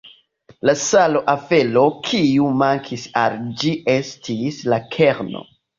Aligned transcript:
La 0.69 0.73
sola 0.83 1.21
afero, 1.33 1.85
kiu 2.09 2.49
mankis 2.65 3.07
al 3.27 3.39
ĝi, 3.61 3.79
estis 4.01 4.63
la 4.75 4.85
kerno. 4.99 5.51